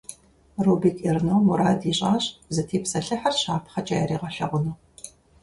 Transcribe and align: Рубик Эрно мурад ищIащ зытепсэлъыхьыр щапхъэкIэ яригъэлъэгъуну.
Рубик 0.65 0.97
Эрно 1.09 1.35
мурад 1.45 1.81
ищIащ 1.91 2.25
зытепсэлъыхьыр 2.53 3.35
щапхъэкIэ 3.41 3.95
яригъэлъэгъуну. 4.03 4.75